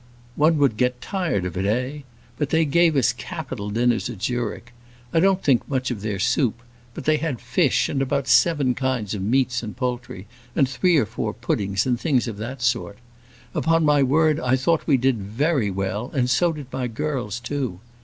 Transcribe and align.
"One 0.35 0.57
would 0.57 0.77
get 0.77 0.99
tired 0.99 1.45
of 1.45 1.55
it 1.55 1.63
eh! 1.67 1.99
But 2.39 2.49
they 2.49 2.65
gave 2.65 2.95
us 2.95 3.13
capital 3.13 3.69
dinners 3.69 4.09
at 4.09 4.23
Zurich. 4.23 4.73
I 5.13 5.19
don't 5.19 5.43
think 5.43 5.69
much 5.69 5.91
of 5.91 6.01
their 6.01 6.17
soup. 6.17 6.63
But 6.95 7.05
they 7.05 7.17
had 7.17 7.39
fish, 7.39 7.87
and 7.87 8.01
about 8.01 8.27
seven 8.27 8.73
kinds 8.73 9.13
of 9.13 9.21
meats 9.21 9.61
and 9.61 9.77
poultry, 9.77 10.25
and 10.55 10.67
three 10.67 10.97
or 10.97 11.05
four 11.05 11.33
puddings, 11.35 11.85
and 11.85 11.99
things 11.99 12.27
of 12.27 12.37
that 12.37 12.63
sort. 12.63 12.97
Upon 13.53 13.85
my 13.85 14.01
word, 14.01 14.39
I 14.39 14.55
thought 14.55 14.87
we 14.87 14.97
did 14.97 15.17
very 15.17 15.69
well, 15.69 16.09
and 16.15 16.27
so 16.27 16.51
did 16.51 16.73
my 16.73 16.87
girls, 16.87 17.39
too. 17.39 17.79